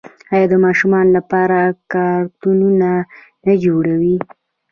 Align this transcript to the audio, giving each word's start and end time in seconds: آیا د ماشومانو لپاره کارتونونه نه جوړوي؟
آیا 0.33 0.45
د 0.49 0.53
ماشومانو 0.65 1.11
لپاره 1.17 1.59
کارتونونه 1.93 2.89
نه 3.45 3.53
جوړوي؟ 3.63 4.15